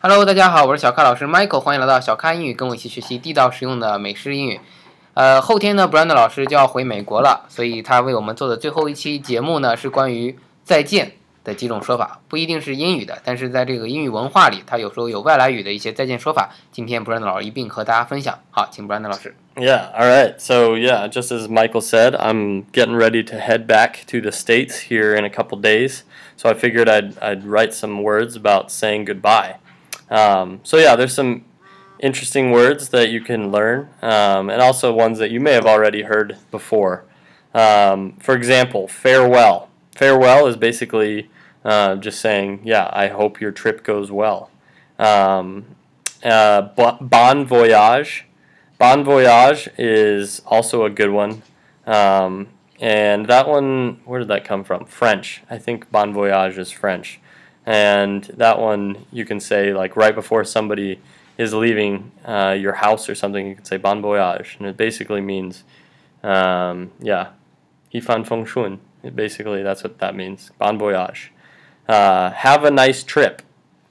[0.00, 4.60] Hello，大家好，我是小咖老师 Michael，欢迎来到小咖英语，跟我一起学习地道实用的美式英语。
[5.14, 16.50] 呃，后天呢，Brand 老师就要回美国了，所以他为我们做的最后一期节目呢，是关于再见的几种说法，不一定是英语的，但是在这个英语文化里，它有时候有外来语的一些再见说法。
[16.70, 18.38] 今天 Brand 老师一并和大家分享。
[18.52, 19.34] 好，请 Brand 老师。
[19.56, 20.34] Yeah, all right.
[20.38, 24.88] So, yeah, just as Michael said, I'm getting ready to head back to the States
[24.88, 26.02] here in a couple days.
[26.36, 29.56] So, I figured I'd, I'd write some words about saying goodbye.
[30.10, 31.44] Um, so, yeah, there's some
[32.00, 36.02] interesting words that you can learn, um, and also ones that you may have already
[36.02, 37.04] heard before.
[37.54, 39.68] Um, for example, farewell.
[39.94, 41.28] Farewell is basically
[41.64, 44.50] uh, just saying, yeah, I hope your trip goes well.
[44.98, 45.76] Um,
[46.22, 46.62] uh,
[47.00, 48.26] bon voyage.
[48.78, 51.42] Bon voyage is also a good one.
[51.86, 52.48] Um,
[52.80, 54.84] and that one, where did that come from?
[54.84, 55.42] French.
[55.50, 57.20] I think bon voyage is French.
[57.68, 61.00] And that one you can say, like, right before somebody
[61.36, 64.56] is leaving uh, your house or something, you can say bon voyage.
[64.58, 65.64] And it basically means,
[66.22, 67.32] um, yeah,
[67.92, 68.80] ifan feng shun.
[69.14, 70.50] Basically, that's what that means.
[70.58, 71.30] Bon voyage.
[71.86, 73.42] Uh, have a nice trip.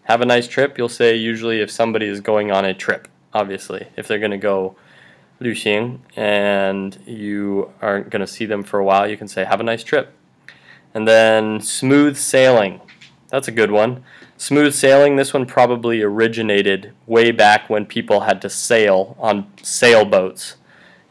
[0.05, 3.85] Have a nice trip, you'll say usually if somebody is going on a trip, obviously.
[3.95, 4.75] If they're going to go
[5.39, 9.59] 旅行 and you aren't going to see them for a while, you can say have
[9.59, 10.13] a nice trip.
[10.95, 12.81] And then smooth sailing.
[13.29, 14.03] That's a good one.
[14.37, 20.55] Smooth sailing, this one probably originated way back when people had to sail on sailboats.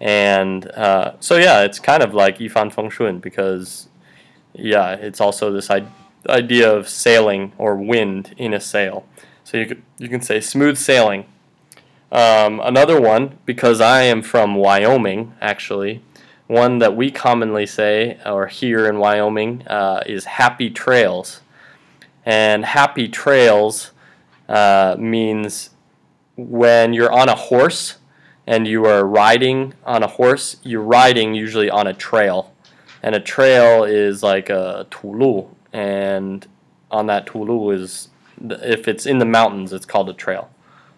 [0.01, 3.89] And uh, so, yeah, it's kind of like Yifan Feng Shun because,
[4.55, 5.87] yeah, it's also this I-
[6.29, 9.07] idea of sailing or wind in a sail.
[9.45, 11.27] So you, could, you can say smooth sailing.
[12.13, 16.03] Um, another one, because I am from Wyoming, actually,
[16.47, 21.41] one that we commonly say or hear in Wyoming uh, is happy trails.
[22.27, 23.93] And happy trails
[24.49, 25.71] uh, means
[26.37, 27.99] when you're on a horse
[28.47, 32.53] and you are riding on a horse, you're riding usually on a trail.
[33.03, 35.47] And a trail is like a tulu.
[35.73, 36.47] And
[36.91, 38.09] on that tulu is,
[38.41, 40.51] if it's in the mountains, it's called a trail.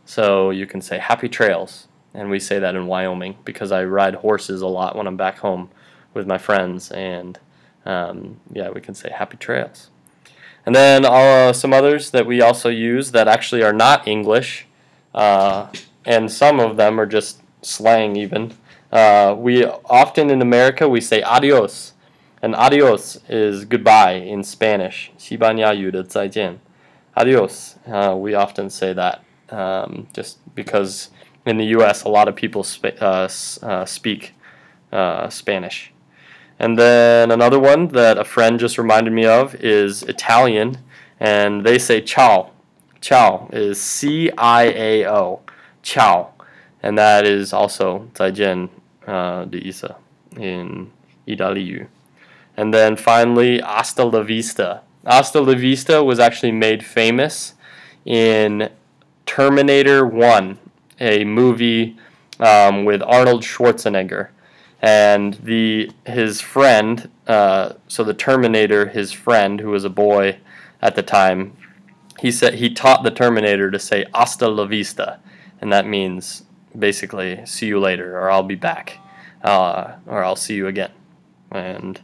[0.06, 1.88] So you can say happy trails.
[2.14, 5.38] And we say that in Wyoming because I ride horses a lot when I'm back
[5.38, 5.68] home
[6.14, 6.90] with my friends.
[6.90, 7.38] And
[7.84, 9.90] um, yeah, we can say happy trails.
[10.67, 14.65] And then uh, some others that we also use that actually are not English.
[15.13, 15.67] Uh,
[16.05, 18.53] and some of them are just slang even.
[18.91, 21.93] Uh, we often in America we say adios.
[22.41, 25.11] And adios is goodbye in Spanish.
[25.17, 26.59] 西班牙语的再见.
[27.15, 27.75] Adios.
[27.87, 29.19] Uh, we often say that
[29.49, 31.07] um, just because
[31.45, 32.03] in the U.S.
[32.03, 34.33] a lot of people sp- uh, s- uh, speak
[34.91, 35.91] uh, Spanish.
[36.58, 40.78] And then another one that a friend just reminded me of is Italian,
[41.20, 42.50] and they say ciao.
[43.00, 45.40] Ciao is C I A O.
[45.82, 46.32] Ciao.
[46.82, 48.70] And that is also Zaijin
[49.06, 49.96] uh, de Isa
[50.36, 50.90] in
[51.26, 51.86] Idaliyu.
[52.56, 54.82] And then finally, Hasta la Vista.
[55.04, 57.54] Hasta la Vista was actually made famous
[58.04, 58.68] in
[59.26, 60.58] Terminator 1,
[61.00, 61.96] a movie
[62.40, 64.28] um, with Arnold Schwarzenegger
[64.80, 70.38] and the his friend, uh, so the Terminator, his friend, who was a boy
[70.80, 71.56] at the time,
[72.20, 75.18] he said he taught the Terminator to say "hasta la vista,"
[75.60, 76.44] and that means
[76.78, 78.98] basically "see you later" or "I'll be back,"
[79.42, 80.92] uh, or "I'll see you again."
[81.50, 82.00] And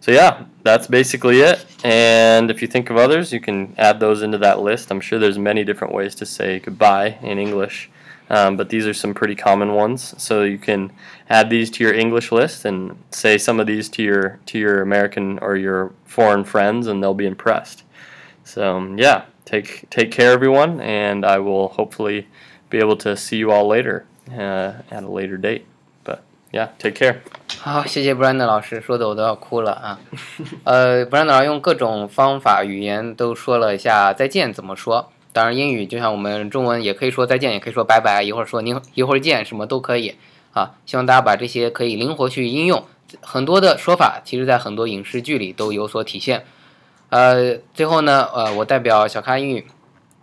[0.00, 1.64] so yeah, that's basically it.
[1.84, 4.90] And if you think of others, you can add those into that list.
[4.90, 7.88] I'm sure there's many different ways to say goodbye in English,
[8.31, 10.13] um, but these are some pretty common ones.
[10.17, 10.91] So you can
[11.29, 14.81] add these to your English list and say some of these to your to your
[14.81, 17.83] American or your foreign friends, and they'll be impressed.
[18.43, 22.27] So um, yeah, take take care, everyone, and I will hopefully
[22.69, 25.65] be able to see you all later uh, at a later date.
[26.03, 26.19] But
[26.51, 27.21] yeah, take care.
[27.59, 29.99] 好，谢谢 Brandon 老师，说的我都要哭了啊。
[30.63, 35.11] 呃，Brandon 老师用各种方法语言都说了一下再见怎么说。
[35.32, 40.16] 当然，英语就像我们中文也可以说再见，也可以说拜拜，一会儿说您一会儿见，什么都可以
[40.52, 40.72] 啊。
[40.84, 42.84] 希望大家把这些可以灵活去应用。
[43.20, 46.44] 很多的说法，其实在很多影视剧里都有所体现。
[47.08, 49.66] 呃，最后呢，呃，我代表小咖英语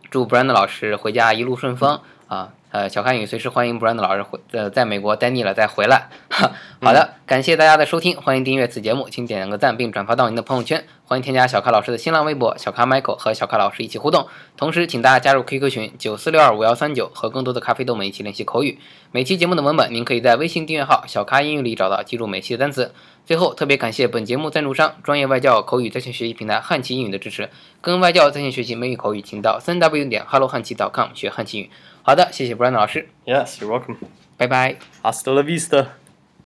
[0.10, 2.54] 祝 Brandon 老师回家一路顺风啊。
[2.72, 6.10] 呃，小咖英语随时欢迎 Brandon 老师回，呃，在美国待腻了再回来。
[6.30, 10.86] 好的，感谢大家的收听，欢迎订阅此节目，请点个赞并转发到您的朋友圈。
[11.04, 14.28] 欢迎添加小咖老师的新浪微博小咖 Michael 和小咖老师一起互动。
[14.56, 18.78] 同时，请大家加入 QQ 群九四六二五幺三九，和更多的咖啡豆们一起练习口语。
[19.12, 22.94] 每期节目的文本您可以在微信订阅号小咖英语里找到，记住每期的单词。
[23.26, 27.50] 最后，特别感谢本节目赞助商专业外教口语在线学习平台汉奇英语的支持。
[27.82, 31.72] 跟外教在线学习美语口语，请到三 w 点 hello 汉奇 .com 学汉奇语。
[32.09, 33.97] 好的，谢谢 Brian 老师， Yes, you're welcome.
[34.37, 34.77] 拜拜。
[35.03, 35.87] Hasta la vista.